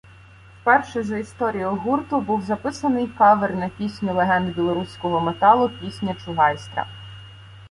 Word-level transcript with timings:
Вперше 0.61 1.03
за 1.03 1.17
історію 1.17 1.75
гурту 1.75 2.21
був 2.21 2.41
записаний 2.41 3.07
кавер 3.07 3.55
на 3.55 3.69
пісню 3.69 4.13
легенд 4.13 4.55
білоруського 4.55 5.19
металу 5.19 5.69
«Пісня 5.81 6.15
Чугайстра». 6.25 6.87